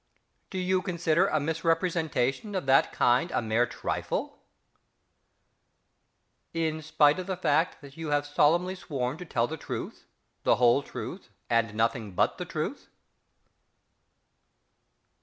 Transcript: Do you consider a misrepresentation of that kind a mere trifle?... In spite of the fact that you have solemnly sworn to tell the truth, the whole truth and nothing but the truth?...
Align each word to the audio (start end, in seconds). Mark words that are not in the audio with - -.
Do 0.49 0.57
you 0.57 0.81
consider 0.81 1.27
a 1.27 1.39
misrepresentation 1.39 2.55
of 2.55 2.65
that 2.65 2.91
kind 2.91 3.29
a 3.29 3.39
mere 3.39 3.67
trifle?... 3.67 4.39
In 6.55 6.81
spite 6.81 7.19
of 7.19 7.27
the 7.27 7.37
fact 7.37 7.81
that 7.81 7.97
you 7.97 8.07
have 8.07 8.25
solemnly 8.25 8.73
sworn 8.73 9.17
to 9.19 9.25
tell 9.25 9.45
the 9.45 9.57
truth, 9.57 10.07
the 10.41 10.55
whole 10.55 10.81
truth 10.81 11.29
and 11.51 11.75
nothing 11.75 12.13
but 12.15 12.39
the 12.39 12.45
truth?... 12.45 12.87